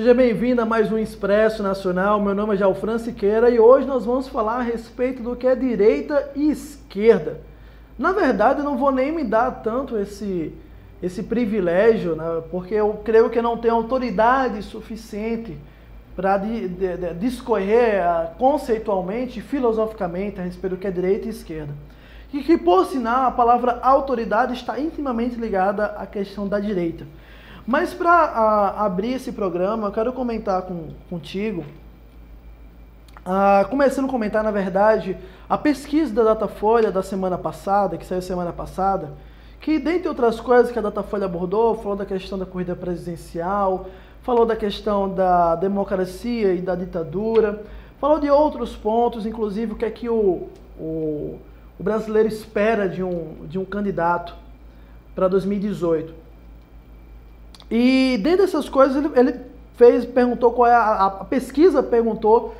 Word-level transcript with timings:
Seja 0.00 0.14
bem-vindo 0.14 0.62
a 0.62 0.64
mais 0.64 0.90
um 0.90 0.96
Expresso 0.96 1.62
Nacional. 1.62 2.18
Meu 2.18 2.34
nome 2.34 2.54
é 2.54 2.56
Jalfran 2.56 2.96
Siqueira 2.96 3.50
e 3.50 3.60
hoje 3.60 3.86
nós 3.86 4.06
vamos 4.06 4.28
falar 4.28 4.56
a 4.56 4.62
respeito 4.62 5.22
do 5.22 5.36
que 5.36 5.46
é 5.46 5.54
direita 5.54 6.30
e 6.34 6.50
esquerda. 6.50 7.42
Na 7.98 8.10
verdade, 8.10 8.60
eu 8.60 8.64
não 8.64 8.78
vou 8.78 8.90
nem 8.90 9.12
me 9.12 9.22
dar 9.22 9.62
tanto 9.62 9.98
esse, 9.98 10.54
esse 11.02 11.22
privilégio, 11.24 12.16
né, 12.16 12.42
porque 12.50 12.72
eu 12.72 13.02
creio 13.04 13.28
que 13.28 13.42
não 13.42 13.58
tenho 13.58 13.74
autoridade 13.74 14.62
suficiente 14.62 15.58
para 16.16 16.38
de, 16.38 16.66
de, 16.66 16.96
de, 16.96 17.14
discorrer 17.16 18.02
uh, 18.02 18.34
conceitualmente, 18.38 19.42
filosoficamente 19.42 20.40
a 20.40 20.44
respeito 20.44 20.76
do 20.76 20.80
que 20.80 20.86
é 20.86 20.90
direita 20.90 21.26
e 21.26 21.28
esquerda. 21.30 21.74
E 22.32 22.42
que, 22.42 22.56
por 22.56 22.86
sinal, 22.86 23.26
a 23.26 23.30
palavra 23.32 23.78
autoridade 23.82 24.54
está 24.54 24.80
intimamente 24.80 25.36
ligada 25.36 25.88
à 25.88 26.06
questão 26.06 26.48
da 26.48 26.58
direita. 26.58 27.04
Mas 27.70 27.94
para 27.94 28.74
abrir 28.78 29.12
esse 29.12 29.30
programa, 29.30 29.86
eu 29.86 29.92
quero 29.92 30.12
comentar 30.12 30.62
com, 30.62 30.88
contigo, 31.08 31.64
começando 33.68 34.06
a 34.06 34.10
comentar, 34.10 34.42
na 34.42 34.50
verdade, 34.50 35.16
a 35.48 35.56
pesquisa 35.56 36.12
da 36.12 36.24
Datafolha 36.24 36.90
da 36.90 37.00
semana 37.00 37.38
passada, 37.38 37.96
que 37.96 38.04
saiu 38.04 38.20
semana 38.22 38.52
passada, 38.52 39.12
que, 39.60 39.78
dentre 39.78 40.08
outras 40.08 40.40
coisas 40.40 40.72
que 40.72 40.80
a 40.80 40.82
Datafolha 40.82 41.26
abordou, 41.26 41.76
falou 41.76 41.94
da 41.94 42.04
questão 42.04 42.36
da 42.36 42.44
corrida 42.44 42.74
presidencial, 42.74 43.86
falou 44.20 44.44
da 44.44 44.56
questão 44.56 45.08
da 45.08 45.54
democracia 45.54 46.52
e 46.52 46.60
da 46.60 46.74
ditadura, 46.74 47.62
falou 48.00 48.18
de 48.18 48.28
outros 48.28 48.74
pontos, 48.74 49.24
inclusive 49.24 49.74
o 49.74 49.76
que 49.76 49.84
é 49.84 49.90
que 49.92 50.08
o, 50.08 50.48
o, 50.76 51.38
o 51.78 51.84
brasileiro 51.84 52.28
espera 52.28 52.88
de 52.88 53.04
um, 53.04 53.46
de 53.46 53.60
um 53.60 53.64
candidato 53.64 54.34
para 55.14 55.28
2018. 55.28 56.29
E 57.70 58.18
dentro 58.22 58.38
dessas 58.38 58.68
coisas 58.68 58.96
ele, 58.96 59.10
ele 59.18 59.40
fez, 59.76 60.04
perguntou 60.04 60.50
qual 60.50 60.68
é 60.68 60.74
a, 60.74 61.06
a, 61.06 61.10
pesquisa 61.24 61.82
perguntou 61.82 62.54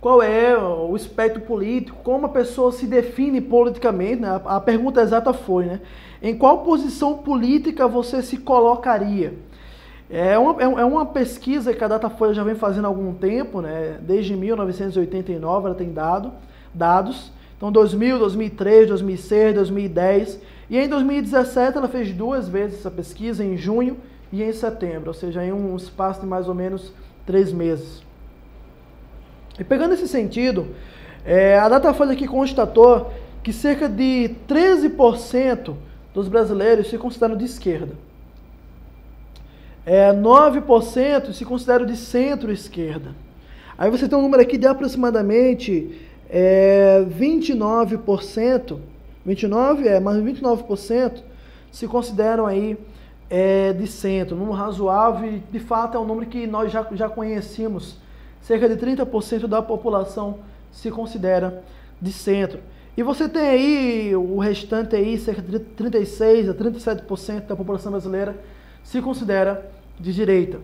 qual 0.00 0.22
é 0.22 0.56
o 0.56 0.96
espectro 0.96 1.40
político, 1.42 1.98
como 2.02 2.26
a 2.26 2.28
pessoa 2.28 2.72
se 2.72 2.86
define 2.86 3.40
politicamente. 3.40 4.22
Né? 4.22 4.28
A, 4.28 4.56
a 4.56 4.60
pergunta 4.60 5.00
exata 5.00 5.32
foi, 5.32 5.66
né? 5.66 5.80
Em 6.22 6.36
qual 6.36 6.58
posição 6.58 7.18
política 7.18 7.86
você 7.86 8.22
se 8.22 8.38
colocaria? 8.38 9.34
É 10.10 10.38
uma, 10.38 10.62
é, 10.62 10.64
é 10.64 10.84
uma 10.84 11.06
pesquisa 11.06 11.72
que 11.72 11.82
a 11.82 11.88
Datafolha 11.88 12.34
já 12.34 12.42
vem 12.42 12.54
fazendo 12.54 12.86
há 12.86 12.88
algum 12.88 13.12
tempo, 13.14 13.60
né? 13.60 13.98
desde 14.00 14.34
1989 14.36 15.66
ela 15.66 15.74
tem 15.74 15.92
dado, 15.92 16.32
dados. 16.72 17.32
Então 17.56 17.70
2000, 17.70 18.18
2003, 18.18 18.88
2006, 18.88 19.54
2010 19.54 20.40
e 20.68 20.78
em 20.78 20.88
2017 20.88 21.78
ela 21.78 21.88
fez 21.88 22.12
duas 22.12 22.48
vezes 22.48 22.80
essa 22.80 22.90
pesquisa, 22.90 23.44
em 23.44 23.56
junho 23.56 23.96
e 24.34 24.42
em 24.42 24.52
setembro, 24.52 25.08
ou 25.08 25.14
seja, 25.14 25.44
em 25.44 25.52
um 25.52 25.76
espaço 25.76 26.20
de 26.20 26.26
mais 26.26 26.48
ou 26.48 26.54
menos 26.54 26.92
três 27.24 27.52
meses. 27.52 28.02
E 29.58 29.62
pegando 29.62 29.94
esse 29.94 30.08
sentido, 30.08 30.66
é, 31.24 31.56
a 31.56 31.68
Datafolha 31.68 32.12
aqui 32.12 32.26
constatou 32.26 33.12
que 33.42 33.52
cerca 33.52 33.88
de 33.88 34.34
13% 34.48 35.74
dos 36.12 36.26
brasileiros 36.26 36.88
se 36.88 36.98
consideram 36.98 37.36
de 37.36 37.44
esquerda. 37.44 37.94
É, 39.86 40.12
9% 40.12 41.32
se 41.32 41.44
consideram 41.44 41.86
de 41.86 41.96
centro-esquerda. 41.96 43.14
Aí 43.78 43.90
você 43.90 44.08
tem 44.08 44.18
um 44.18 44.22
número 44.22 44.42
aqui 44.42 44.58
de 44.58 44.66
aproximadamente 44.66 46.00
é, 46.28 47.04
29%, 47.08 48.78
29 49.24 49.86
é, 49.86 50.00
mas 50.00 50.16
29% 50.16 51.22
se 51.70 51.86
consideram 51.86 52.46
aí 52.46 52.76
é, 53.28 53.72
de 53.72 53.86
centro, 53.86 54.36
número 54.36 54.56
razoável, 54.56 55.40
de 55.50 55.58
fato 55.58 55.96
é 55.96 56.00
um 56.00 56.04
número 56.04 56.26
que 56.26 56.46
nós 56.46 56.70
já, 56.70 56.86
já 56.92 57.08
conhecemos. 57.08 57.96
Cerca 58.40 58.68
de 58.68 58.76
30% 58.76 59.46
da 59.46 59.62
população 59.62 60.38
se 60.70 60.90
considera 60.90 61.62
de 62.00 62.12
centro. 62.12 62.60
E 62.96 63.02
você 63.02 63.28
tem 63.28 63.42
aí 63.42 64.16
o 64.16 64.38
restante 64.38 64.94
aí, 64.94 65.18
cerca 65.18 65.42
de 65.42 65.58
36 65.58 66.50
a 66.50 66.54
37% 66.54 67.46
da 67.46 67.56
população 67.56 67.90
brasileira 67.90 68.36
se 68.84 69.00
considera 69.00 69.68
de 69.98 70.12
direita. 70.12 70.60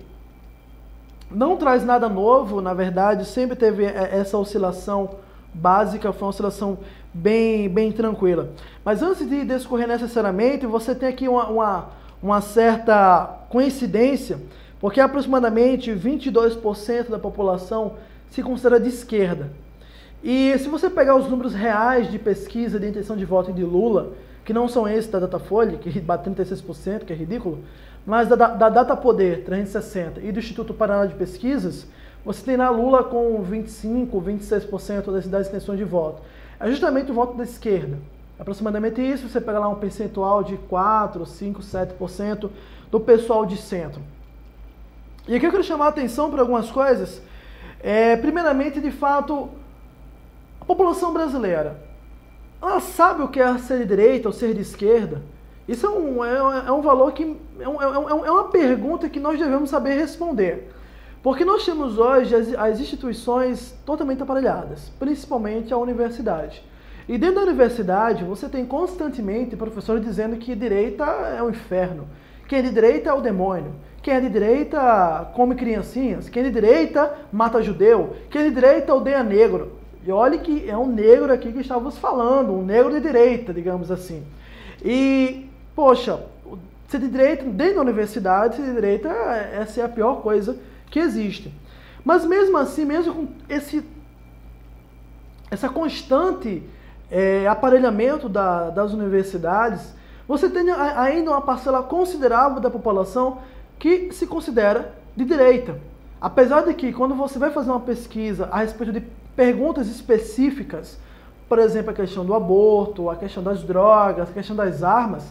Não 1.30 1.56
traz 1.56 1.84
nada 1.84 2.08
novo, 2.08 2.60
na 2.60 2.74
verdade, 2.74 3.24
sempre 3.24 3.56
teve 3.56 3.84
essa 3.84 4.36
oscilação 4.36 5.16
básica, 5.54 6.12
foi 6.12 6.26
uma 6.26 6.30
oscilação 6.30 6.78
bem, 7.12 7.68
bem 7.68 7.90
tranquila. 7.90 8.50
Mas 8.84 9.02
antes 9.02 9.28
de 9.28 9.44
discorrer 9.44 9.88
necessariamente, 9.88 10.66
você 10.66 10.94
tem 10.94 11.08
aqui 11.08 11.28
uma, 11.28 11.48
uma 11.48 11.88
uma 12.22 12.40
certa 12.40 13.46
coincidência, 13.48 14.38
porque 14.80 15.00
aproximadamente 15.00 15.90
22% 15.90 17.08
da 17.08 17.18
população 17.18 17.94
se 18.28 18.42
considera 18.42 18.78
de 18.78 18.88
esquerda. 18.88 19.50
E 20.22 20.56
se 20.58 20.68
você 20.68 20.90
pegar 20.90 21.16
os 21.16 21.28
números 21.28 21.54
reais 21.54 22.10
de 22.10 22.18
pesquisa 22.18 22.78
de 22.78 22.88
intenção 22.88 23.16
de 23.16 23.24
voto 23.24 23.52
de 23.52 23.64
Lula, 23.64 24.12
que 24.44 24.52
não 24.52 24.68
são 24.68 24.86
esses 24.86 25.10
da 25.10 25.18
Datafolha, 25.18 25.78
que 25.78 25.88
bate 26.00 26.28
36%, 26.28 27.04
que 27.04 27.12
é 27.12 27.16
ridículo, 27.16 27.60
mas 28.04 28.28
da, 28.28 28.36
da 28.36 28.68
Data 28.68 28.96
Poder 28.96 29.44
360 29.44 30.20
e 30.20 30.32
do 30.32 30.38
Instituto 30.38 30.74
Paraná 30.74 31.06
de 31.06 31.14
Pesquisas, 31.14 31.86
você 32.24 32.44
tem 32.44 32.56
na 32.56 32.68
Lula 32.68 33.02
com 33.04 33.42
25, 33.42 34.20
26% 34.20 35.12
das, 35.12 35.26
das 35.26 35.48
intenções 35.48 35.78
de 35.78 35.84
voto. 35.84 36.22
É 36.58 36.68
justamente 36.68 37.10
o 37.10 37.14
voto 37.14 37.36
da 37.36 37.44
esquerda. 37.44 37.98
Aproximadamente 38.40 39.02
isso, 39.02 39.28
você 39.28 39.38
pega 39.38 39.58
lá 39.58 39.68
um 39.68 39.74
percentual 39.74 40.42
de 40.42 40.56
4, 40.56 41.26
5, 41.26 41.60
7% 41.60 42.50
do 42.90 42.98
pessoal 42.98 43.44
de 43.44 43.58
centro. 43.58 44.00
E 45.28 45.36
aqui 45.36 45.44
eu 45.44 45.50
quero 45.50 45.62
chamar 45.62 45.84
a 45.84 45.88
atenção 45.88 46.30
para 46.30 46.40
algumas 46.40 46.70
coisas. 46.70 47.20
É, 47.82 48.16
primeiramente, 48.16 48.80
de 48.80 48.90
fato, 48.90 49.50
a 50.58 50.64
população 50.64 51.12
brasileira, 51.12 51.82
ela 52.62 52.80
sabe 52.80 53.22
o 53.22 53.28
que 53.28 53.38
é 53.38 53.58
ser 53.58 53.80
de 53.80 53.84
direita 53.84 54.28
ou 54.28 54.32
ser 54.32 54.54
de 54.54 54.62
esquerda? 54.62 55.20
Isso 55.68 55.84
é 55.84 55.90
um, 55.90 56.24
é, 56.24 56.66
é 56.66 56.72
um 56.72 56.80
valor 56.80 57.12
que. 57.12 57.36
É, 57.58 57.68
um, 57.68 57.82
é, 57.82 57.98
um, 57.98 58.24
é 58.24 58.30
uma 58.30 58.48
pergunta 58.48 59.06
que 59.10 59.20
nós 59.20 59.38
devemos 59.38 59.68
saber 59.68 59.98
responder. 59.98 60.72
Porque 61.22 61.44
nós 61.44 61.62
temos 61.62 61.98
hoje 61.98 62.34
as, 62.34 62.54
as 62.54 62.80
instituições 62.80 63.78
totalmente 63.84 64.22
aparelhadas, 64.22 64.90
principalmente 64.98 65.74
a 65.74 65.76
universidade. 65.76 66.69
E 67.10 67.18
dentro 67.18 67.40
da 67.40 67.42
universidade, 67.42 68.22
você 68.22 68.48
tem 68.48 68.64
constantemente 68.64 69.56
professores 69.56 70.00
dizendo 70.00 70.36
que 70.36 70.54
direita 70.54 71.04
é 71.04 71.42
o 71.42 71.50
inferno, 71.50 72.06
quem 72.46 72.60
é 72.60 72.62
de 72.62 72.70
direita 72.70 73.10
é 73.10 73.12
o 73.12 73.20
demônio, 73.20 73.72
quem 74.00 74.14
é 74.14 74.20
de 74.20 74.28
direita 74.28 75.28
come 75.34 75.56
criancinhas, 75.56 76.28
quem 76.28 76.44
é 76.44 76.46
de 76.46 76.52
direita 76.52 77.12
mata 77.32 77.60
judeu, 77.60 78.14
quem 78.30 78.42
é 78.42 78.44
de 78.44 78.54
direita 78.54 78.94
odeia 78.94 79.24
negro. 79.24 79.72
E 80.06 80.12
olhe 80.12 80.38
que 80.38 80.70
é 80.70 80.78
um 80.78 80.86
negro 80.86 81.32
aqui 81.32 81.52
que 81.52 81.58
estávamos 81.58 81.98
falando, 81.98 82.52
um 82.52 82.64
negro 82.64 82.92
de 82.92 83.00
direita, 83.00 83.52
digamos 83.52 83.90
assim. 83.90 84.22
E, 84.80 85.50
poxa, 85.74 86.24
ser 86.86 87.00
de 87.00 87.08
direita, 87.08 87.42
dentro 87.42 87.74
da 87.74 87.80
universidade, 87.80 88.54
ser 88.54 88.62
de 88.62 88.72
direita, 88.72 89.08
essa 89.08 89.80
é 89.80 89.84
a 89.84 89.88
pior 89.88 90.22
coisa 90.22 90.56
que 90.88 91.00
existe. 91.00 91.52
Mas 92.04 92.24
mesmo 92.24 92.56
assim, 92.56 92.84
mesmo 92.84 93.12
com 93.12 93.28
esse, 93.48 93.84
essa 95.50 95.68
constante 95.68 96.62
é, 97.10 97.46
aparelhamento 97.46 98.28
da, 98.28 98.70
das 98.70 98.92
universidades, 98.92 99.94
você 100.28 100.48
tem 100.48 100.70
ainda 100.70 101.32
uma 101.32 101.40
parcela 101.40 101.82
considerável 101.82 102.60
da 102.60 102.70
população 102.70 103.38
que 103.78 104.12
se 104.12 104.26
considera 104.26 104.94
de 105.16 105.24
direita. 105.24 105.80
Apesar 106.20 106.62
de 106.62 106.74
que, 106.74 106.92
quando 106.92 107.14
você 107.14 107.38
vai 107.38 107.50
fazer 107.50 107.70
uma 107.70 107.80
pesquisa 107.80 108.48
a 108.52 108.58
respeito 108.58 108.92
de 108.92 109.00
perguntas 109.34 109.88
específicas, 109.88 110.98
por 111.48 111.58
exemplo, 111.58 111.90
a 111.90 111.94
questão 111.94 112.24
do 112.24 112.34
aborto, 112.34 113.10
a 113.10 113.16
questão 113.16 113.42
das 113.42 113.62
drogas, 113.62 114.30
a 114.30 114.32
questão 114.32 114.54
das 114.54 114.82
armas, 114.84 115.24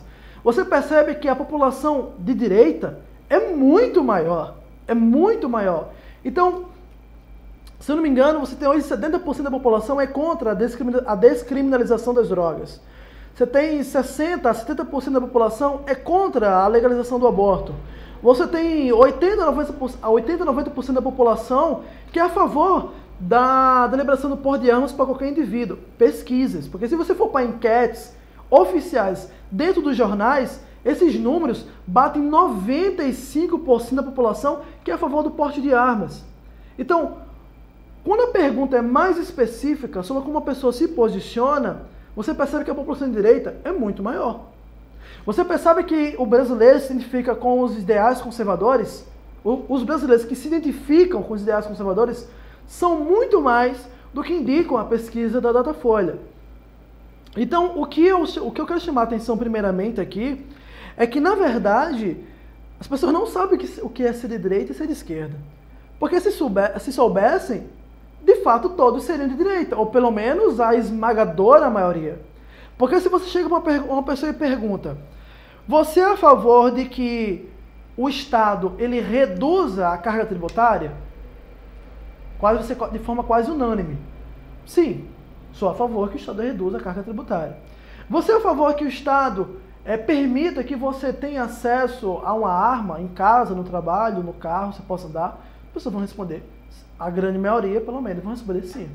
você 0.43 0.65
percebe 0.65 1.15
que 1.15 1.27
a 1.27 1.35
população 1.35 2.11
de 2.19 2.33
direita 2.33 2.99
é 3.29 3.39
muito 3.39 4.03
maior. 4.03 4.55
É 4.87 4.93
muito 4.93 5.47
maior. 5.47 5.89
Então, 6.25 6.65
se 7.79 7.91
eu 7.91 7.95
não 7.95 8.03
me 8.03 8.09
engano, 8.09 8.39
você 8.39 8.55
tem 8.55 8.67
hoje 8.67 8.87
70% 8.87 9.41
da 9.43 9.51
população 9.51 9.99
é 10.01 10.05
contra 10.05 10.51
a 10.51 11.15
descriminalização 11.15 12.13
das 12.13 12.27
drogas. 12.27 12.81
Você 13.33 13.47
tem 13.47 13.79
60% 13.79 14.45
a 14.45 14.53
70% 14.53 15.11
da 15.11 15.21
população 15.21 15.81
é 15.85 15.95
contra 15.95 16.57
a 16.57 16.67
legalização 16.67 17.17
do 17.17 17.25
aborto. 17.25 17.73
Você 18.21 18.45
tem 18.45 18.91
80 18.91 19.43
a 19.43 19.53
90%, 19.53 19.95
80, 20.03 20.43
90 20.43 20.91
da 20.91 21.01
população 21.01 21.83
que 22.11 22.19
é 22.19 22.23
a 22.23 22.29
favor 22.29 22.91
da, 23.17 23.87
da 23.87 23.95
liberação 23.95 24.29
do 24.29 24.35
porte 24.35 24.65
de 24.65 24.71
armas 24.71 24.91
para 24.91 25.05
qualquer 25.05 25.29
indivíduo. 25.29 25.77
Pesquisas. 25.97 26.67
Porque 26.67 26.87
se 26.87 26.97
você 26.97 27.15
for 27.15 27.29
para 27.29 27.45
enquetes 27.45 28.13
oficiais 28.49 29.31
dentro 29.49 29.81
dos 29.81 29.95
jornais, 29.95 30.59
esses 30.83 31.17
números 31.17 31.65
batem 31.87 32.29
95% 32.29 33.95
da 33.95 34.03
população 34.03 34.61
que 34.83 34.91
é 34.91 34.95
a 34.95 34.97
favor 34.97 35.23
do 35.23 35.31
porte 35.31 35.61
de 35.61 35.73
armas. 35.73 36.25
Então, 36.77 37.28
quando 38.09 38.21
a 38.21 38.31
pergunta 38.31 38.75
é 38.75 38.81
mais 38.81 39.19
específica 39.19 40.01
sobre 40.01 40.23
como 40.23 40.39
a 40.39 40.41
pessoa 40.41 40.73
se 40.73 40.87
posiciona, 40.87 41.83
você 42.15 42.33
percebe 42.33 42.65
que 42.65 42.71
a 42.71 42.73
população 42.73 43.07
de 43.07 43.13
direita 43.13 43.57
é 43.63 43.71
muito 43.71 44.01
maior. 44.01 44.47
Você 45.27 45.45
percebe 45.45 45.83
que 45.83 46.15
o 46.17 46.25
brasileiro 46.25 46.79
se 46.79 46.91
identifica 46.91 47.35
com 47.35 47.61
os 47.61 47.77
ideais 47.77 48.19
conservadores? 48.19 49.05
os 49.43 49.83
brasileiros 49.83 50.25
que 50.25 50.35
se 50.35 50.47
identificam 50.47 51.21
com 51.21 51.35
os 51.35 51.43
ideais 51.43 51.67
conservadores 51.67 52.27
são 52.65 52.99
muito 52.99 53.39
mais 53.41 53.87
do 54.11 54.23
que 54.23 54.33
indicam 54.33 54.75
a 54.75 54.85
pesquisa 54.85 55.39
da 55.39 55.51
Datafolha. 55.51 56.17
Então, 57.37 57.79
o 57.79 57.85
que, 57.85 58.03
eu, 58.03 58.23
o 58.23 58.51
que 58.51 58.59
eu 58.59 58.65
quero 58.65 58.79
chamar 58.79 59.01
a 59.01 59.03
atenção 59.03 59.37
primeiramente 59.37 60.01
aqui 60.01 60.47
é 60.97 61.05
que, 61.05 61.19
na 61.19 61.35
verdade, 61.35 62.17
as 62.79 62.87
pessoas 62.87 63.13
não 63.13 63.27
sabem 63.27 63.59
o 63.83 63.89
que, 63.89 64.03
é 64.03 64.13
ser 64.13 64.29
de 64.29 64.39
direita 64.39 64.71
e 64.71 64.75
ser 64.75 64.87
de 64.87 64.93
esquerda. 64.93 65.35
Porque 65.99 66.19
se, 66.19 66.31
souber, 66.31 66.79
se 66.79 66.91
soubessem, 66.91 67.67
de 68.23 68.35
fato 68.35 68.69
todos 68.69 69.03
seriam 69.03 69.27
de 69.27 69.35
direita, 69.35 69.77
ou 69.77 69.87
pelo 69.87 70.11
menos 70.11 70.59
a 70.59 70.75
esmagadora 70.75 71.69
maioria. 71.69 72.21
Porque 72.77 72.99
se 72.99 73.09
você 73.09 73.25
chega 73.27 73.49
para 73.49 73.73
uma, 73.73 73.93
uma 73.93 74.03
pessoa 74.03 74.29
e 74.29 74.33
pergunta, 74.33 74.97
você 75.67 75.99
é 75.99 76.13
a 76.13 76.17
favor 76.17 76.71
de 76.71 76.85
que 76.85 77.49
o 77.95 78.07
Estado 78.07 78.73
ele 78.77 78.99
reduza 78.99 79.89
a 79.89 79.97
carga 79.97 80.25
tributária? 80.25 80.93
Quase 82.39 82.73
de 82.91 82.99
forma 82.99 83.23
quase 83.23 83.51
unânime. 83.51 83.97
Sim, 84.65 85.05
sou 85.51 85.69
a 85.69 85.75
favor 85.75 86.09
que 86.09 86.15
o 86.15 86.19
Estado 86.19 86.41
reduza 86.41 86.77
a 86.77 86.81
carga 86.81 87.03
tributária. 87.03 87.57
Você 88.09 88.31
é 88.31 88.37
a 88.37 88.41
favor 88.41 88.73
que 88.73 88.85
o 88.85 88.87
Estado 88.87 89.59
é, 89.83 89.97
permita 89.97 90.63
que 90.63 90.75
você 90.75 91.11
tenha 91.11 91.43
acesso 91.43 92.21
a 92.23 92.33
uma 92.33 92.51
arma 92.51 93.01
em 93.01 93.07
casa, 93.07 93.53
no 93.53 93.63
trabalho, 93.63 94.23
no 94.23 94.33
carro, 94.33 94.73
você 94.73 94.81
possa 94.81 95.07
dar? 95.07 95.45
As 95.67 95.73
pessoas 95.73 95.93
vão 95.93 96.01
responder, 96.01 96.43
a 96.99 97.09
grande 97.09 97.37
maioria, 97.37 97.79
pelo 97.79 98.01
menos, 98.01 98.23
vão 98.23 98.33
responder 98.33 98.63
sim. 98.63 98.89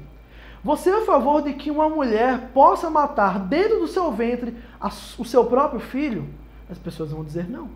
Você 0.63 0.91
é 0.91 1.03
a 1.03 1.05
favor 1.05 1.43
de 1.43 1.53
que 1.53 1.71
uma 1.71 1.89
mulher 1.89 2.51
possa 2.55 2.89
matar 2.89 3.39
dentro 3.39 3.81
do 3.81 3.87
seu 3.87 4.11
ventre 4.11 4.57
o 5.19 5.25
seu 5.25 5.45
próprio 5.45 5.81
filho? 5.81 6.27
As 6.71 6.79
pessoas 6.79 7.11
vão 7.11 7.23
dizer 7.23 7.49
não. 7.49 7.69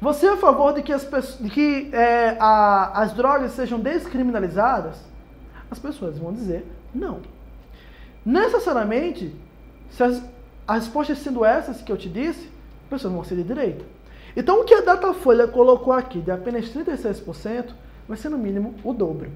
Você 0.00 0.26
é 0.26 0.30
a 0.30 0.36
favor 0.36 0.72
de 0.72 0.82
que 0.82 0.92
as, 0.92 1.08
de 1.38 1.50
que, 1.50 1.90
é, 1.92 2.36
a, 2.40 3.02
as 3.02 3.12
drogas 3.12 3.52
sejam 3.52 3.78
descriminalizadas? 3.78 4.96
As 5.70 5.78
pessoas 5.78 6.18
vão 6.18 6.32
dizer 6.32 6.66
não. 6.94 7.20
Necessariamente, 8.24 9.34
se 9.90 10.02
as, 10.02 10.22
as 10.66 10.84
respostas 10.84 11.18
sendo 11.18 11.44
essas 11.44 11.82
que 11.82 11.92
eu 11.92 11.96
te 11.96 12.08
disse, 12.08 12.50
as 12.84 12.90
pessoas 12.90 13.12
vão 13.12 13.24
ser 13.24 13.36
de 13.36 13.44
direita. 13.44 13.84
Então, 14.36 14.60
o 14.60 14.64
que 14.64 14.74
a 14.74 14.80
Datafolha 14.80 15.46
colocou 15.46 15.92
aqui 15.92 16.20
de 16.20 16.30
apenas 16.30 16.66
36% 16.66 17.66
vai 18.08 18.16
ser 18.16 18.28
no 18.28 18.38
mínimo 18.38 18.74
o 18.84 18.92
dobro. 18.92 19.30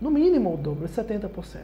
No 0.00 0.10
mínimo 0.10 0.54
o 0.54 0.56
dobro, 0.56 0.88
70%. 0.88 1.60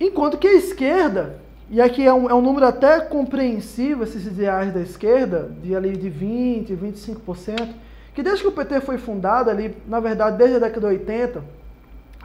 Enquanto 0.00 0.38
que 0.38 0.48
a 0.48 0.54
esquerda, 0.54 1.38
e 1.70 1.80
aqui 1.80 2.04
é 2.04 2.12
um, 2.12 2.28
é 2.28 2.34
um 2.34 2.42
número 2.42 2.66
até 2.66 3.00
compreensível, 3.00 4.02
esses 4.02 4.26
ideais 4.26 4.72
da 4.74 4.80
esquerda, 4.80 5.48
de 5.62 5.76
ali 5.76 5.96
de 5.96 6.10
20%, 6.10 6.76
25%, 6.76 7.68
que 8.14 8.22
desde 8.22 8.42
que 8.42 8.48
o 8.48 8.52
PT 8.52 8.80
foi 8.80 8.98
fundado 8.98 9.48
ali, 9.48 9.76
na 9.86 10.00
verdade, 10.00 10.36
desde 10.36 10.56
a 10.56 10.58
década 10.58 10.88
de 10.88 10.94
80, 10.94 11.44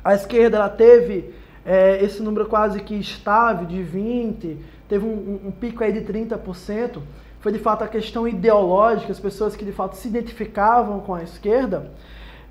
a 0.04 0.16
esquerda 0.16 0.58
ela 0.58 0.70
teve 0.70 1.34
é, 1.66 2.04
esse 2.04 2.22
número 2.24 2.48
quase 2.48 2.82
que 2.82 2.96
estável 2.96 3.68
de 3.68 3.78
20%, 3.78 4.58
teve 4.90 5.06
um, 5.06 5.10
um, 5.10 5.48
um 5.48 5.52
pico 5.52 5.84
aí 5.84 5.92
de 5.92 6.02
30%, 6.02 7.00
foi 7.40 7.52
de 7.52 7.60
fato 7.60 7.84
a 7.84 7.88
questão 7.88 8.28
ideológica, 8.28 9.12
as 9.12 9.20
pessoas 9.20 9.56
que 9.56 9.64
de 9.64 9.72
fato 9.72 9.96
se 9.96 10.08
identificavam 10.08 11.00
com 11.00 11.14
a 11.14 11.24
esquerda. 11.24 11.92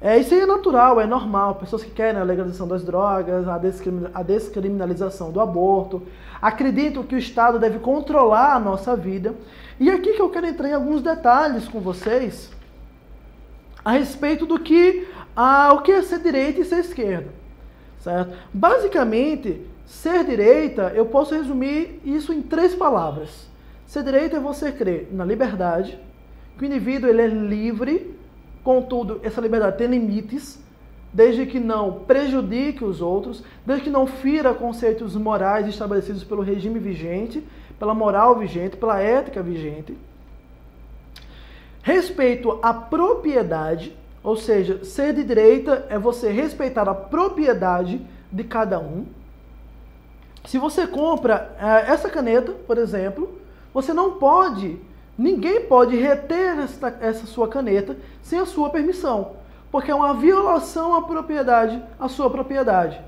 É, 0.00 0.18
isso 0.18 0.34
aí 0.34 0.40
é 0.40 0.46
natural, 0.46 1.00
é 1.00 1.06
normal. 1.06 1.54
Pessoas 1.56 1.82
que 1.82 1.90
querem 1.90 2.20
a 2.20 2.24
legalização 2.24 2.68
das 2.68 2.84
drogas, 2.84 3.46
a, 3.48 4.22
descriminalização 4.22 5.30
do 5.30 5.40
aborto, 5.40 6.02
acreditam 6.40 7.02
que 7.02 7.14
o 7.14 7.18
Estado 7.18 7.58
deve 7.58 7.78
controlar 7.78 8.54
a 8.54 8.60
nossa 8.60 8.94
vida. 8.94 9.34
E 9.80 9.90
aqui 9.90 10.12
que 10.12 10.22
eu 10.22 10.30
quero 10.30 10.46
entrar 10.46 10.68
em 10.68 10.74
alguns 10.74 11.02
detalhes 11.02 11.66
com 11.66 11.80
vocês 11.80 12.50
a 13.84 13.92
respeito 13.92 14.44
do 14.46 14.58
que, 14.58 15.06
a, 15.34 15.72
o 15.72 15.80
que 15.82 15.92
é 15.92 16.02
ser 16.02 16.18
direita 16.18 16.60
e 16.60 16.64
ser 16.64 16.80
esquerda. 16.80 17.28
Certo? 18.00 18.36
Basicamente, 18.52 19.64
ser 19.86 20.24
direita, 20.24 20.92
eu 20.94 21.06
posso 21.06 21.34
resumir 21.34 22.00
isso 22.04 22.32
em 22.32 22.42
três 22.42 22.74
palavras. 22.74 23.46
Ser 23.86 24.02
direita 24.02 24.36
é 24.36 24.40
você 24.40 24.72
crer 24.72 25.08
na 25.12 25.24
liberdade, 25.24 25.98
que 26.58 26.64
o 26.64 26.66
indivíduo 26.66 27.08
ele 27.08 27.22
é 27.22 27.26
livre 27.26 28.16
Contudo, 28.66 29.20
essa 29.22 29.40
liberdade 29.40 29.78
tem 29.78 29.86
limites, 29.86 30.60
desde 31.12 31.46
que 31.46 31.60
não 31.60 32.00
prejudique 32.00 32.84
os 32.84 33.00
outros, 33.00 33.44
desde 33.64 33.84
que 33.84 33.90
não 33.90 34.08
fira 34.08 34.52
conceitos 34.52 35.14
morais 35.14 35.68
estabelecidos 35.68 36.24
pelo 36.24 36.42
regime 36.42 36.80
vigente, 36.80 37.46
pela 37.78 37.94
moral 37.94 38.36
vigente, 38.36 38.76
pela 38.76 38.98
ética 39.00 39.40
vigente. 39.40 39.96
Respeito 41.80 42.58
à 42.60 42.74
propriedade, 42.74 43.96
ou 44.20 44.36
seja, 44.36 44.84
ser 44.84 45.14
de 45.14 45.22
direita 45.22 45.86
é 45.88 45.96
você 45.96 46.32
respeitar 46.32 46.88
a 46.88 46.94
propriedade 46.94 48.04
de 48.32 48.42
cada 48.42 48.80
um. 48.80 49.06
Se 50.44 50.58
você 50.58 50.88
compra 50.88 51.54
eh, 51.56 51.92
essa 51.92 52.10
caneta, 52.10 52.50
por 52.50 52.78
exemplo, 52.78 53.38
você 53.76 53.92
não 53.92 54.12
pode 54.12 54.78
Ninguém 55.18 55.62
pode 55.62 55.96
reter 55.96 56.58
essa, 56.58 56.98
essa 57.00 57.26
sua 57.26 57.48
caneta 57.48 57.96
sem 58.20 58.38
a 58.38 58.44
sua 58.44 58.68
permissão, 58.68 59.32
porque 59.72 59.90
é 59.90 59.94
uma 59.94 60.12
violação 60.12 60.94
à 60.94 61.02
propriedade, 61.02 61.82
à 61.98 62.06
sua 62.06 62.28
propriedade. 62.28 63.00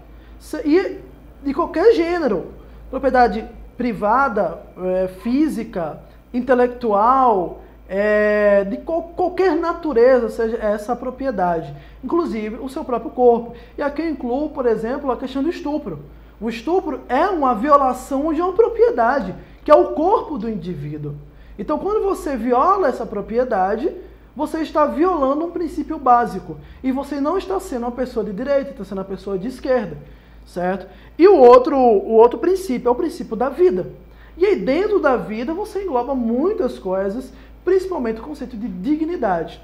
E 0.64 0.98
de 1.44 1.52
qualquer 1.52 1.92
gênero, 1.92 2.52
propriedade 2.88 3.44
privada, 3.76 4.58
é, 4.82 5.08
física, 5.22 6.00
intelectual, 6.32 7.60
é, 7.86 8.64
de 8.64 8.78
qual, 8.78 9.02
qualquer 9.02 9.54
natureza 9.54 10.30
seja 10.30 10.56
essa 10.56 10.96
propriedade, 10.96 11.74
inclusive 12.02 12.56
o 12.56 12.70
seu 12.70 12.84
próprio 12.84 13.10
corpo. 13.10 13.54
E 13.76 13.82
aqui 13.82 14.00
eu 14.00 14.08
incluo, 14.08 14.48
por 14.48 14.64
exemplo, 14.64 15.12
a 15.12 15.16
questão 15.16 15.42
do 15.42 15.50
estupro. 15.50 16.00
O 16.40 16.48
estupro 16.48 17.00
é 17.08 17.26
uma 17.26 17.54
violação 17.54 18.32
de 18.32 18.40
uma 18.40 18.52
propriedade, 18.52 19.34
que 19.68 19.72
é 19.72 19.76
o 19.76 19.88
corpo 19.88 20.38
do 20.38 20.48
indivíduo. 20.48 21.14
Então, 21.58 21.78
quando 21.78 22.02
você 22.02 22.34
viola 22.38 22.88
essa 22.88 23.04
propriedade, 23.04 23.94
você 24.34 24.62
está 24.62 24.86
violando 24.86 25.44
um 25.44 25.50
princípio 25.50 25.98
básico. 25.98 26.56
E 26.82 26.90
você 26.90 27.20
não 27.20 27.36
está 27.36 27.60
sendo 27.60 27.82
uma 27.82 27.92
pessoa 27.92 28.24
de 28.24 28.32
direita, 28.32 28.70
está 28.70 28.82
sendo 28.82 28.96
uma 28.96 29.04
pessoa 29.04 29.38
de 29.38 29.46
esquerda. 29.46 29.98
Certo? 30.46 30.86
E 31.18 31.28
o 31.28 31.36
outro, 31.36 31.76
o 31.76 32.12
outro 32.12 32.38
princípio 32.38 32.88
é 32.88 32.90
o 32.90 32.94
princípio 32.94 33.36
da 33.36 33.50
vida. 33.50 33.92
E 34.38 34.46
aí, 34.46 34.56
dentro 34.56 35.00
da 35.00 35.18
vida, 35.18 35.52
você 35.52 35.84
engloba 35.84 36.14
muitas 36.14 36.78
coisas, 36.78 37.30
principalmente 37.62 38.20
o 38.20 38.24
conceito 38.24 38.56
de 38.56 38.68
dignidade. 38.68 39.60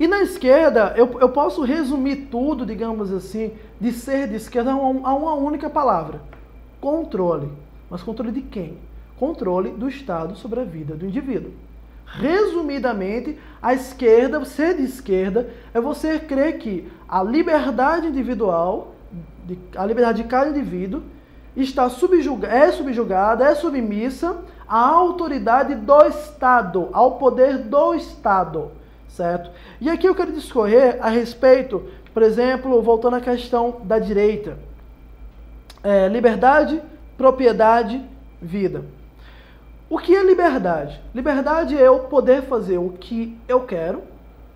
E 0.00 0.08
na 0.08 0.20
esquerda, 0.20 0.94
eu, 0.96 1.20
eu 1.20 1.28
posso 1.28 1.62
resumir 1.62 2.26
tudo, 2.28 2.66
digamos 2.66 3.12
assim, 3.12 3.52
de 3.80 3.92
ser 3.92 4.26
de 4.26 4.34
esquerda 4.34 4.72
a 4.72 4.74
uma, 4.74 5.10
a 5.10 5.14
uma 5.14 5.34
única 5.34 5.70
palavra: 5.70 6.20
controle. 6.80 7.67
Mas 7.90 8.02
controle 8.02 8.32
de 8.32 8.42
quem? 8.42 8.78
controle 9.18 9.70
do 9.70 9.88
Estado 9.88 10.36
sobre 10.36 10.60
a 10.60 10.64
vida 10.64 10.94
do 10.94 11.04
indivíduo. 11.04 11.52
Resumidamente, 12.06 13.38
a 13.60 13.74
esquerda, 13.74 14.42
ser 14.44 14.76
de 14.76 14.84
esquerda, 14.84 15.50
é 15.74 15.80
você 15.80 16.18
crer 16.18 16.58
que 16.58 16.90
a 17.06 17.22
liberdade 17.22 18.06
individual, 18.06 18.94
a 19.76 19.84
liberdade 19.84 20.22
de 20.22 20.28
cada 20.28 20.48
indivíduo, 20.48 21.02
está 21.54 21.90
subjugada, 21.90 22.54
é 22.54 22.72
subjugada, 22.72 23.44
é 23.44 23.54
submissa 23.54 24.38
à 24.66 24.88
autoridade 24.88 25.74
do 25.74 26.06
Estado, 26.06 26.88
ao 26.92 27.18
poder 27.18 27.58
do 27.58 27.94
Estado, 27.94 28.70
certo? 29.08 29.50
E 29.80 29.90
aqui 29.90 30.06
eu 30.06 30.14
quero 30.14 30.32
discorrer 30.32 30.98
a 31.00 31.10
respeito, 31.10 31.88
por 32.14 32.22
exemplo, 32.22 32.80
voltando 32.80 33.16
à 33.16 33.20
questão 33.20 33.80
da 33.84 33.98
direita. 33.98 34.56
É, 35.82 36.08
liberdade, 36.08 36.80
propriedade, 37.18 38.02
vida. 38.40 38.84
O 39.90 39.98
que 39.98 40.14
é 40.14 40.22
liberdade? 40.22 41.02
Liberdade 41.14 41.76
é 41.76 41.86
eu 41.86 42.00
poder 42.04 42.42
fazer 42.42 42.78
o 42.78 42.90
que 42.90 43.36
eu 43.48 43.60
quero, 43.62 44.02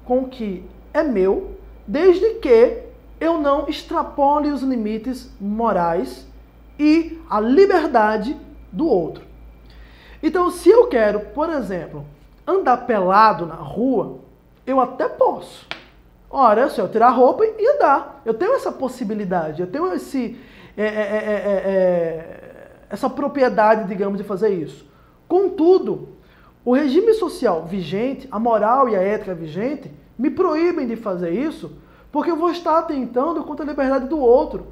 com 0.04 0.20
o 0.20 0.28
que 0.28 0.64
é 0.94 1.02
meu, 1.02 1.58
desde 1.86 2.34
que 2.34 2.84
eu 3.20 3.40
não 3.40 3.68
extrapole 3.68 4.50
os 4.50 4.62
limites 4.62 5.30
morais 5.40 6.26
e 6.78 7.20
a 7.28 7.40
liberdade 7.40 8.38
do 8.70 8.86
outro. 8.86 9.24
Então, 10.22 10.50
se 10.50 10.68
eu 10.68 10.86
quero, 10.86 11.20
por 11.20 11.50
exemplo, 11.50 12.06
andar 12.46 12.78
pelado 12.86 13.44
na 13.44 13.54
rua, 13.54 14.20
eu 14.66 14.80
até 14.80 15.08
posso. 15.08 15.66
Ora, 16.30 16.70
se 16.70 16.80
eu 16.80 16.88
tirar 16.88 17.08
a 17.08 17.10
roupa 17.10 17.44
e 17.44 17.74
andar. 17.74 18.22
Eu 18.24 18.34
tenho 18.34 18.54
essa 18.54 18.70
possibilidade, 18.70 19.60
eu 19.60 19.66
tenho 19.66 19.92
esse, 19.92 20.38
é, 20.76 20.84
é, 20.84 20.88
é, 20.88 22.51
essa 22.92 23.08
propriedade, 23.08 23.88
digamos, 23.88 24.18
de 24.18 24.24
fazer 24.24 24.50
isso. 24.50 24.86
Contudo, 25.26 26.10
o 26.62 26.74
regime 26.74 27.14
social 27.14 27.64
vigente, 27.64 28.28
a 28.30 28.38
moral 28.38 28.86
e 28.86 28.94
a 28.94 29.00
ética 29.00 29.34
vigente, 29.34 29.90
me 30.18 30.30
proíbem 30.30 30.86
de 30.86 30.94
fazer 30.94 31.30
isso 31.30 31.72
porque 32.12 32.30
eu 32.30 32.36
vou 32.36 32.50
estar 32.50 32.78
atentando 32.78 33.42
contra 33.44 33.64
a 33.64 33.68
liberdade 33.68 34.06
do 34.06 34.18
outro. 34.20 34.66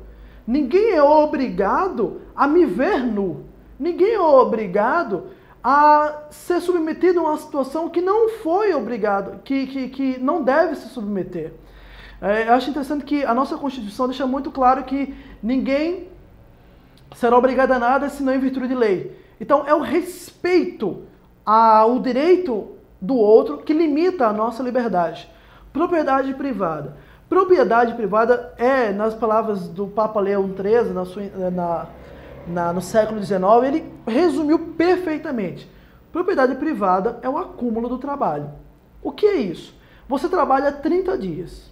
Ninguém 0.47 0.93
é 0.93 1.03
obrigado 1.03 2.21
a 2.37 2.47
me 2.47 2.67
ver 2.67 3.07
nu. 3.07 3.47
Ninguém 3.79 4.13
é 4.13 4.21
obrigado 4.21 5.29
a 5.65 6.25
ser 6.31 6.61
submetido 6.61 7.21
a 7.21 7.23
uma 7.23 7.39
situação 7.39 7.89
que 7.89 8.03
não 8.03 8.29
foi 8.29 8.75
obrigado, 8.75 9.41
que, 9.43 9.67
que, 9.67 9.89
que 9.89 10.19
não 10.21 10.43
deve 10.43 10.75
se 10.75 10.91
submeter. 10.91 11.55
É, 12.21 12.49
eu 12.49 12.53
acho 12.53 12.69
interessante 12.69 13.05
que 13.07 13.25
a 13.25 13.33
nossa 13.33 13.57
Constituição 13.57 14.07
deixa 14.07 14.27
muito 14.27 14.51
claro 14.51 14.85
que 14.85 15.15
ninguém 15.43 16.10
será 17.15 17.37
obrigado 17.37 17.73
a 17.73 17.79
nada 17.79 18.09
senão 18.09 18.35
em 18.35 18.39
virtude 18.39 18.69
de 18.69 18.75
lei. 18.75 19.17
Então, 19.41 19.65
é 19.67 19.75
o 19.75 19.81
respeito 19.81 21.05
ao 21.45 21.99
direito 21.99 22.69
do 23.01 23.17
outro 23.17 23.59
que 23.59 23.73
limita 23.73 24.27
a 24.27 24.33
nossa 24.33 24.63
liberdade. 24.63 25.29
Propriedade 25.73 26.35
privada. 26.35 26.97
Propriedade 27.29 27.95
privada 27.95 28.53
é, 28.59 28.93
nas 28.93 29.15
palavras 29.15 29.69
do 29.69 29.87
Papa 29.87 30.21
Leão 30.21 30.49
XIII, 30.49 30.93
na 30.93 31.05
sua, 31.05 31.23
na, 31.51 31.87
na, 32.47 32.73
no 32.73 32.81
século 32.81 33.23
XIX, 33.23 33.41
ele 33.65 33.93
resumiu 34.07 34.59
perfeitamente. 34.77 35.71
Propriedade 36.13 36.57
privada 36.57 37.19
é 37.23 37.29
o 37.29 37.39
acúmulo 37.39 37.89
do 37.89 37.99
trabalho. 37.99 38.51
O 39.03 39.13
que 39.13 39.27
é 39.27 39.37
isso? 39.37 39.75
Você 40.09 40.29
trabalha 40.29 40.73
30 40.73 41.17
dias. 41.17 41.71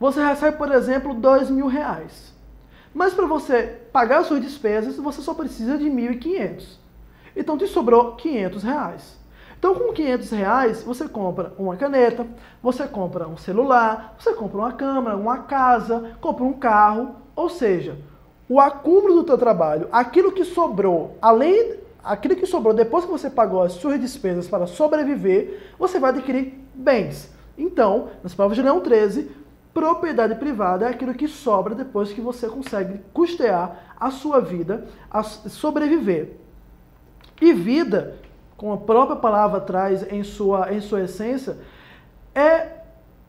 Você 0.00 0.22
recebe, 0.22 0.56
por 0.56 0.72
exemplo, 0.72 1.14
dois 1.14 1.48
mil 1.48 1.66
reais. 1.66 2.34
Mas 2.92 3.14
para 3.14 3.26
você 3.26 3.80
pagar 3.92 4.20
as 4.20 4.26
suas 4.26 4.40
despesas, 4.40 4.96
você 4.96 5.22
só 5.22 5.34
precisa 5.34 5.78
de 5.78 5.84
1.500. 5.84 6.78
Então 7.36 7.56
te 7.56 7.66
sobrou 7.66 8.16
500 8.16 8.62
reais. 8.62 9.20
Então 9.58 9.74
com 9.74 9.92
500 9.92 10.30
reais 10.30 10.82
você 10.82 11.08
compra 11.08 11.52
uma 11.58 11.76
caneta, 11.76 12.26
você 12.62 12.86
compra 12.88 13.28
um 13.28 13.36
celular, 13.36 14.16
você 14.18 14.32
compra 14.32 14.58
uma 14.58 14.72
câmera, 14.72 15.16
uma 15.16 15.38
casa, 15.38 16.16
compra 16.20 16.44
um 16.44 16.54
carro. 16.54 17.16
Ou 17.36 17.48
seja, 17.48 17.96
o 18.48 18.58
acúmulo 18.58 19.16
do 19.16 19.24
teu 19.24 19.38
trabalho, 19.38 19.88
aquilo 19.92 20.32
que 20.32 20.44
sobrou, 20.44 21.16
além 21.22 21.78
aquilo 22.02 22.34
que 22.34 22.46
sobrou 22.46 22.74
depois 22.74 23.04
que 23.04 23.10
você 23.10 23.30
pagou 23.30 23.62
as 23.62 23.74
suas 23.74 24.00
despesas 24.00 24.48
para 24.48 24.66
sobreviver, 24.66 25.72
você 25.78 25.98
vai 25.98 26.10
adquirir 26.10 26.58
bens. 26.74 27.30
Então, 27.56 28.08
nas 28.22 28.34
palavras 28.34 28.56
de 28.56 28.62
Leão 28.62 28.80
13, 28.80 29.30
Propriedade 29.72 30.34
privada 30.34 30.86
é 30.86 30.90
aquilo 30.90 31.14
que 31.14 31.28
sobra 31.28 31.74
depois 31.74 32.12
que 32.12 32.20
você 32.20 32.48
consegue 32.48 33.00
custear 33.12 33.94
a 33.98 34.10
sua 34.10 34.40
vida, 34.40 34.88
a 35.10 35.22
sobreviver. 35.22 36.36
E 37.40 37.52
vida, 37.52 38.16
como 38.56 38.72
a 38.72 38.78
própria 38.78 39.16
palavra 39.16 39.60
traz 39.60 40.10
em 40.12 40.24
sua, 40.24 40.72
em 40.72 40.80
sua 40.80 41.02
essência, 41.02 41.58
é 42.34 42.80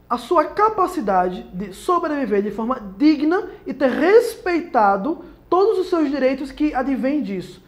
a 0.09 0.17
sua 0.17 0.45
capacidade 0.45 1.43
de 1.53 1.73
sobreviver 1.73 2.41
de 2.41 2.51
forma 2.51 2.93
digna 2.97 3.49
e 3.65 3.73
ter 3.73 3.89
respeitado 3.89 5.23
todos 5.49 5.79
os 5.79 5.89
seus 5.89 6.09
direitos 6.09 6.51
que 6.51 6.73
advêm 6.73 7.21
disso. 7.21 7.63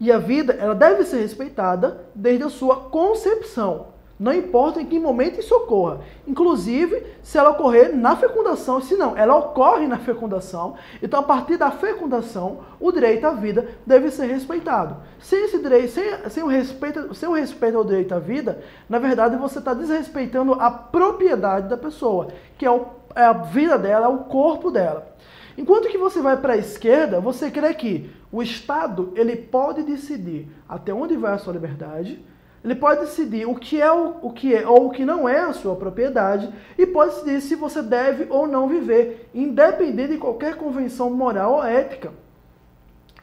E 0.00 0.10
a 0.10 0.18
vida, 0.18 0.52
ela 0.52 0.74
deve 0.74 1.04
ser 1.04 1.18
respeitada 1.18 2.04
desde 2.14 2.44
a 2.44 2.50
sua 2.50 2.76
concepção. 2.76 3.93
Não 4.18 4.32
importa 4.32 4.80
em 4.80 4.86
que 4.86 4.98
momento 4.98 5.40
isso 5.40 5.54
ocorra. 5.54 6.00
Inclusive, 6.26 7.04
se 7.20 7.36
ela 7.36 7.50
ocorrer 7.50 7.96
na 7.96 8.14
fecundação, 8.14 8.80
se 8.80 8.96
não, 8.96 9.16
ela 9.16 9.36
ocorre 9.36 9.88
na 9.88 9.98
fecundação. 9.98 10.74
Então, 11.02 11.18
a 11.18 11.22
partir 11.22 11.56
da 11.56 11.72
fecundação, 11.72 12.60
o 12.78 12.92
direito 12.92 13.26
à 13.26 13.32
vida 13.32 13.68
deve 13.84 14.10
ser 14.12 14.26
respeitado. 14.26 14.96
Sem 15.18 15.44
esse 15.44 15.58
direito, 15.58 15.90
sem, 15.90 16.04
sem, 16.30 16.44
o, 16.44 16.46
respeito, 16.46 17.12
sem 17.12 17.28
o 17.28 17.32
respeito 17.32 17.76
ao 17.76 17.84
direito 17.84 18.14
à 18.14 18.20
vida, 18.20 18.62
na 18.88 19.00
verdade, 19.00 19.36
você 19.36 19.58
está 19.58 19.74
desrespeitando 19.74 20.54
a 20.54 20.70
propriedade 20.70 21.68
da 21.68 21.76
pessoa, 21.76 22.28
que 22.56 22.64
é, 22.64 22.70
o, 22.70 22.86
é 23.16 23.24
a 23.24 23.32
vida 23.32 23.76
dela, 23.76 24.06
é 24.06 24.08
o 24.08 24.18
corpo 24.18 24.70
dela. 24.70 25.12
Enquanto 25.58 25.88
que 25.88 25.98
você 25.98 26.20
vai 26.20 26.36
para 26.36 26.52
a 26.52 26.56
esquerda, 26.56 27.20
você 27.20 27.50
crê 27.50 27.74
que 27.74 28.10
o 28.30 28.42
Estado 28.42 29.12
ele 29.16 29.34
pode 29.36 29.82
decidir 29.82 30.48
até 30.68 30.92
onde 30.92 31.16
vai 31.16 31.32
a 31.32 31.38
sua 31.38 31.52
liberdade, 31.52 32.24
ele 32.64 32.74
pode 32.74 33.00
decidir 33.00 33.46
o 33.46 33.54
que 33.54 33.80
é 33.80 33.92
o, 33.92 34.16
o 34.22 34.32
que 34.32 34.54
é 34.54 34.66
ou 34.66 34.86
o 34.86 34.90
que 34.90 35.04
não 35.04 35.28
é 35.28 35.40
a 35.40 35.52
sua 35.52 35.76
propriedade 35.76 36.50
e 36.78 36.86
pode 36.86 37.14
decidir 37.16 37.40
se 37.42 37.54
você 37.54 37.82
deve 37.82 38.26
ou 38.30 38.46
não 38.46 38.66
viver, 38.66 39.28
independente 39.34 40.12
de 40.12 40.18
qualquer 40.18 40.56
convenção 40.56 41.10
moral 41.10 41.56
ou 41.56 41.64
ética. 41.64 42.10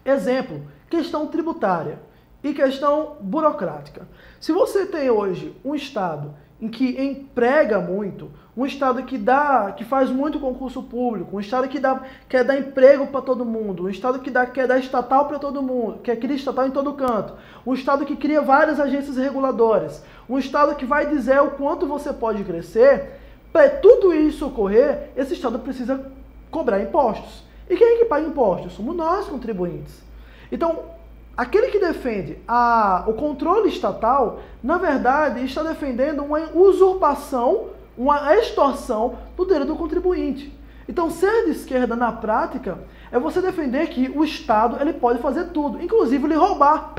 Exemplo, 0.06 0.62
questão 0.88 1.26
tributária 1.26 2.11
e 2.44 2.54
questão 2.54 3.18
burocrática. 3.20 4.08
Se 4.40 4.52
você 4.52 4.86
tem 4.86 5.10
hoje 5.10 5.56
um 5.64 5.76
estado 5.76 6.34
em 6.62 6.68
que 6.70 7.02
emprega 7.02 7.80
muito, 7.80 8.30
um 8.56 8.66
estado 8.66 9.02
que 9.04 9.18
dá, 9.18 9.72
que 9.72 9.84
faz 9.84 10.12
muito 10.12 10.40
concurso 10.40 10.84
público, 10.84 11.36
um 11.36 11.40
estado 11.40 11.68
que 11.68 11.80
dá, 11.80 12.04
quer 12.30 12.44
dar 12.44 12.58
emprego 12.58 13.08
para 13.08 13.22
todo 13.22 13.44
mundo, 13.44 13.84
um 13.84 13.90
estado 13.90 14.20
que 14.20 14.30
dá, 14.30 14.46
quer 14.46 14.68
dar 14.68 14.78
estatal 14.78 15.26
para 15.26 15.40
todo 15.40 15.64
mundo, 15.64 16.00
quer 16.04 16.18
criar 16.18 16.36
estatal 16.36 16.68
em 16.68 16.72
todo 16.72 16.94
canto, 16.94 17.34
um 17.66 17.74
estado 17.74 18.06
que 18.06 18.16
cria 18.16 18.42
várias 18.42 18.80
agências 18.80 19.18
reguladoras, 19.18 20.04
um 20.30 20.38
estado 20.38 20.76
que 20.76 20.86
vai 20.86 21.08
dizer 21.08 21.42
o 21.42 21.52
quanto 21.52 21.88
você 21.88 22.14
pode 22.14 22.44
crescer, 22.44 23.20
para 23.52 23.70
tudo 23.70 24.14
isso 24.14 24.46
ocorrer, 24.46 25.10
esse 25.16 25.34
estado 25.34 25.58
precisa 25.60 26.12
cobrar 26.52 26.80
impostos. 26.80 27.44
E 27.68 27.76
quem 27.76 27.96
é 27.96 27.98
que 27.98 28.06
paga 28.06 28.28
impostos? 28.28 28.74
Somos 28.74 28.96
nós, 28.96 29.28
contribuintes. 29.28 30.04
Então, 30.52 30.80
Aquele 31.36 31.68
que 31.68 31.80
defende 31.80 32.38
a, 32.48 33.06
o 33.08 33.14
controle 33.14 33.70
estatal, 33.70 34.42
na 34.62 34.78
verdade, 34.78 35.44
está 35.46 35.64
defendendo 35.64 36.24
uma 36.24 36.40
usurpação, 36.54 37.70
uma 37.98 38.36
extorsão 38.36 39.18
do 39.38 39.46
direito 39.46 39.68
do 39.68 39.76
contribuinte. 39.76 40.54
Então, 40.88 41.10
ser 41.10 41.46
de 41.46 41.52
esquerda 41.52 41.96
na 41.96 42.12
prática 42.12 42.78
é 43.12 43.18
você 43.18 43.42
defender 43.42 43.88
que 43.88 44.12
o 44.14 44.24
Estado 44.24 44.78
ele 44.82 44.94
pode 44.94 45.20
fazer 45.20 45.46
tudo, 45.46 45.82
inclusive 45.82 46.28
lhe 46.28 46.36
roubar. 46.36 46.96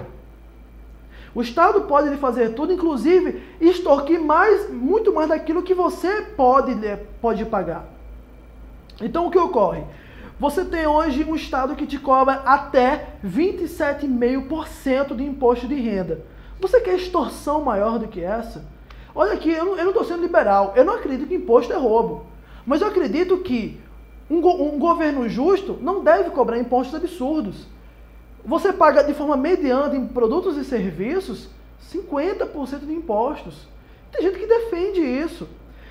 O 1.35 1.43
Estado 1.43 1.83
pode 1.83 2.09
lhe 2.09 2.17
fazer 2.17 2.55
tudo, 2.55 2.73
inclusive 2.73 3.43
extorquir 3.61 4.21
mais, 4.21 4.71
muito 4.71 5.13
mais 5.13 5.29
daquilo 5.29 5.63
que 5.63 5.75
você 5.75 6.23
pode, 6.37 6.75
pode 7.21 7.45
pagar. 7.47 7.85
Então, 9.01 9.27
o 9.27 9.31
que 9.31 9.39
ocorre? 9.39 9.85
Você 10.39 10.65
tem 10.65 10.87
hoje 10.87 11.25
um 11.25 11.37
estado 11.37 11.77
que 11.77 11.87
te 11.87 11.99
cobra 11.99 12.43
até 12.45 13.17
27,5% 13.25 15.15
de 15.15 15.25
imposto 15.25 15.69
de 15.69 15.75
renda. 15.75 16.25
Você 16.61 16.81
quer 16.81 16.97
extorsão 16.97 17.63
maior 17.63 17.99
do 17.99 18.09
que 18.09 18.23
essa? 18.23 18.65
Olha 19.15 19.35
aqui, 19.35 19.51
eu 19.51 19.65
não 19.65 19.89
estou 19.89 20.05
sendo 20.05 20.23
liberal. 20.23 20.73
Eu 20.75 20.85
não 20.85 20.95
acredito 20.95 21.29
que 21.29 21.35
imposto 21.35 21.73
é 21.73 21.77
roubo. 21.77 22.27
Mas 22.67 22.81
eu 22.81 22.89
acredito 22.89 23.39
que 23.39 23.81
um, 24.31 24.41
go 24.41 24.51
um 24.51 24.79
governo 24.79 25.29
justo 25.29 25.79
não 25.81 26.03
deve 26.03 26.31
cobrar 26.31 26.59
impostos 26.59 26.95
absurdos. 26.95 27.67
Você 28.45 28.73
paga 28.73 29.05
de 29.05 29.15
forma 29.15 29.37
mediana 29.37 29.95
em 29.95 30.07
produtos 30.07 30.57
e 30.57 30.65
serviços 30.65 31.49
50% 31.93 32.87
de 32.87 32.93
impostos. 32.93 33.69
Tem 34.11 34.23
gente 34.23 34.39
que 34.39 34.47
defende 34.47 35.01
isso. 35.01 35.49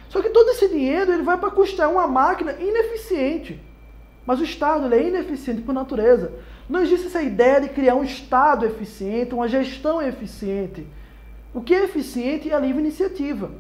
Só 0.10 0.22
que 0.22 0.30
todo 0.30 0.50
esse 0.50 0.68
dinheiro 0.68 1.14
ele 1.14 1.24
vai 1.24 1.38
para 1.38 1.52
custar 1.52 1.90
uma 1.90 2.08
máquina 2.08 2.54
ineficiente. 2.54 3.62
Mas 4.26 4.40
o 4.40 4.44
Estado 4.44 4.94
é 4.94 5.08
ineficiente 5.08 5.62
por 5.62 5.74
natureza. 5.74 6.32
Não 6.70 6.82
existe 6.82 7.08
essa 7.08 7.22
ideia 7.22 7.60
de 7.60 7.70
criar 7.70 7.96
um 7.96 8.04
Estado 8.04 8.66
eficiente, 8.66 9.34
uma 9.34 9.48
gestão 9.48 10.02
eficiente. 10.02 10.86
O 11.54 11.62
que 11.62 11.74
é 11.74 11.84
eficiente 11.84 12.50
é 12.50 12.54
a 12.54 12.60
livre 12.60 12.82
iniciativa. 12.82 13.52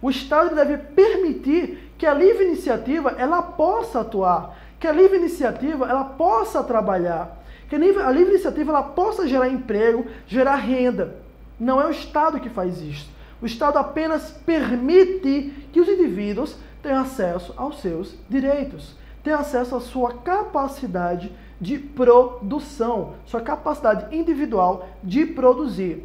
O 0.00 0.10
Estado 0.10 0.54
deve 0.54 0.78
permitir 0.78 1.92
que 1.98 2.06
a 2.06 2.14
livre 2.14 2.44
iniciativa 2.44 3.14
ela 3.18 3.42
possa 3.42 4.00
atuar, 4.00 4.56
que 4.80 4.86
a 4.86 4.92
livre 4.92 5.16
iniciativa 5.18 5.88
ela 5.88 6.04
possa 6.04 6.62
trabalhar, 6.62 7.42
que 7.68 7.76
a 7.76 7.78
livre, 7.78 8.30
iniciativa 8.30 8.70
ela 8.70 8.82
possa 8.82 9.26
gerar 9.26 9.48
emprego, 9.48 10.06
gerar 10.26 10.56
renda. 10.56 11.16
Não 11.58 11.80
é 11.80 11.86
o 11.86 11.90
Estado 11.90 12.40
que 12.40 12.50
faz 12.50 12.80
isso. 12.80 13.08
O 13.40 13.46
Estado 13.46 13.78
apenas 13.78 14.30
permite 14.30 15.52
que 15.72 15.80
os 15.80 15.88
indivíduos 15.88 16.56
tenham 16.82 17.00
acesso 17.00 17.52
aos 17.56 17.80
seus 17.80 18.14
direitos 18.28 18.94
ter 19.26 19.32
acesso 19.32 19.74
à 19.74 19.80
sua 19.80 20.14
capacidade 20.18 21.32
de 21.60 21.76
produção, 21.78 23.14
sua 23.24 23.40
capacidade 23.40 24.16
individual 24.16 24.88
de 25.02 25.26
produzir. 25.26 26.04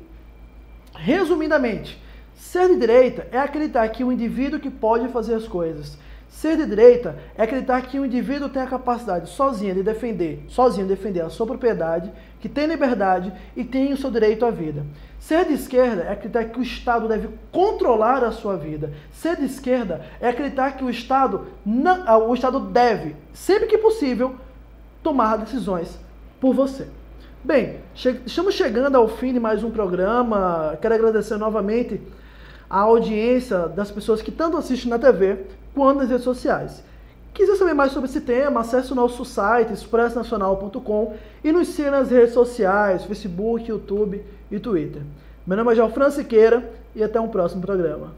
Resumidamente, 0.95 2.01
ser 2.33 2.67
de 2.69 2.77
direita 2.77 3.27
é 3.31 3.37
acreditar 3.37 3.87
que 3.89 4.03
o 4.03 4.11
indivíduo 4.11 4.59
que 4.59 4.71
pode 4.71 5.07
fazer 5.09 5.35
as 5.35 5.47
coisas. 5.47 5.99
Ser 6.31 6.55
de 6.55 6.65
direita 6.65 7.17
é 7.37 7.43
acreditar 7.43 7.81
que 7.81 7.99
o 7.99 8.05
indivíduo 8.05 8.47
tem 8.47 8.61
a 8.61 8.65
capacidade 8.65 9.29
sozinho 9.29 9.75
de 9.75 9.83
defender, 9.83 10.43
sozinho 10.47 10.87
defender 10.87 11.19
a 11.19 11.29
sua 11.29 11.45
propriedade, 11.45 12.09
que 12.39 12.47
tem 12.47 12.67
liberdade 12.67 13.33
e 13.55 13.65
tem 13.65 13.91
o 13.91 13.97
seu 13.97 14.09
direito 14.09 14.45
à 14.45 14.49
vida. 14.49 14.85
Ser 15.19 15.45
de 15.45 15.53
esquerda 15.53 16.03
é 16.03 16.13
acreditar 16.13 16.45
que 16.45 16.57
o 16.57 16.63
Estado 16.63 17.09
deve 17.09 17.29
controlar 17.51 18.23
a 18.23 18.31
sua 18.31 18.55
vida. 18.55 18.93
Ser 19.11 19.35
de 19.35 19.45
esquerda 19.45 20.05
é 20.21 20.29
acreditar 20.29 20.77
que 20.77 20.85
o 20.85 20.89
Estado, 20.89 21.47
não, 21.65 22.01
ah, 22.07 22.17
o 22.17 22.33
Estado 22.33 22.61
deve, 22.61 23.13
sempre 23.33 23.67
que 23.67 23.77
possível, 23.77 24.33
tomar 25.03 25.37
decisões 25.37 25.99
por 26.39 26.55
você. 26.55 26.87
Bem, 27.43 27.79
che 27.93 28.21
estamos 28.25 28.55
chegando 28.55 28.95
ao 28.95 29.07
fim 29.09 29.33
de 29.33 29.39
mais 29.39 29.63
um 29.65 29.69
programa. 29.69 30.77
Quero 30.81 30.95
agradecer 30.95 31.37
novamente 31.37 31.99
a 32.69 32.79
audiência 32.79 33.67
das 33.67 33.91
pessoas 33.91 34.21
que 34.21 34.31
tanto 34.31 34.55
assistem 34.55 34.89
na 34.89 34.97
TV 34.97 35.39
quanto 35.73 35.99
nas 35.99 36.09
redes 36.09 36.23
sociais. 36.23 36.83
Quiser 37.33 37.55
saber 37.55 37.73
mais 37.73 37.93
sobre 37.93 38.09
esse 38.09 38.21
tema, 38.21 38.59
acesse 38.59 38.91
o 38.91 38.95
nosso 38.95 39.23
site 39.23 39.71
expressnacional.com 39.71 41.13
e 41.43 41.51
nos 41.51 41.69
siga 41.69 41.91
nas 41.91 42.11
redes 42.11 42.33
sociais, 42.33 43.05
Facebook, 43.05 43.69
YouTube 43.69 44.21
e 44.51 44.59
Twitter. 44.59 45.01
Meu 45.47 45.57
nome 45.57 45.71
é 45.71 45.75
João 45.75 45.91
Siqueira 46.11 46.69
e 46.93 47.01
até 47.01 47.19
um 47.19 47.29
próximo 47.29 47.61
programa. 47.61 48.11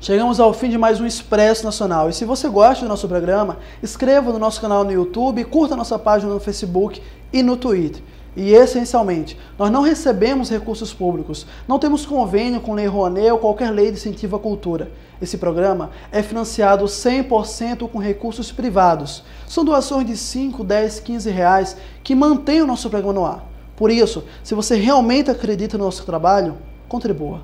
Chegamos 0.00 0.40
ao 0.40 0.52
fim 0.52 0.68
de 0.68 0.78
mais 0.78 1.00
um 1.00 1.06
Expresso 1.06 1.64
Nacional. 1.64 2.08
E 2.08 2.12
se 2.12 2.24
você 2.24 2.48
gosta 2.48 2.84
do 2.84 2.88
nosso 2.88 3.08
programa, 3.08 3.58
inscreva 3.82 4.32
no 4.32 4.38
nosso 4.38 4.60
canal 4.60 4.84
no 4.84 4.92
YouTube, 4.92 5.44
curta 5.44 5.76
nossa 5.76 5.98
página 5.98 6.32
no 6.32 6.40
Facebook 6.40 7.02
e 7.32 7.42
no 7.42 7.56
Twitter. 7.56 8.02
E 8.36 8.52
essencialmente, 8.52 9.38
nós 9.58 9.70
não 9.70 9.80
recebemos 9.80 10.50
recursos 10.50 10.92
públicos, 10.92 11.46
não 11.66 11.78
temos 11.78 12.04
convênio 12.04 12.60
com 12.60 12.74
Lei 12.74 12.86
Rouanet 12.86 13.30
ou 13.30 13.38
qualquer 13.38 13.70
lei 13.70 13.90
de 13.90 13.96
incentivo 13.96 14.36
à 14.36 14.38
cultura. 14.38 14.90
Esse 15.22 15.38
programa 15.38 15.90
é 16.12 16.22
financiado 16.22 16.84
100% 16.84 17.88
com 17.88 17.98
recursos 17.98 18.52
privados. 18.52 19.24
São 19.46 19.64
doações 19.64 20.06
de 20.06 20.16
5, 20.16 20.62
10, 20.62 21.00
15 21.00 21.30
reais 21.30 21.76
que 22.04 22.14
mantêm 22.14 22.60
o 22.60 22.66
nosso 22.66 22.90
programa 22.90 23.14
no 23.14 23.24
ar. 23.24 23.46
Por 23.74 23.90
isso, 23.90 24.24
se 24.44 24.54
você 24.54 24.76
realmente 24.76 25.30
acredita 25.30 25.78
no 25.78 25.84
nosso 25.84 26.04
trabalho, 26.04 26.56
contribua. 26.86 27.40